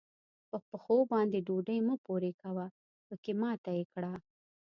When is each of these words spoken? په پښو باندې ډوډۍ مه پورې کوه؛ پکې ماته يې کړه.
په 0.49 0.57
پښو 0.69 0.97
باندې 1.11 1.37
ډوډۍ 1.47 1.79
مه 1.87 1.95
پورې 2.05 2.31
کوه؛ 2.41 2.65
پکې 3.07 3.31
ماته 3.41 3.71
يې 3.77 3.83
کړه. 3.93 4.13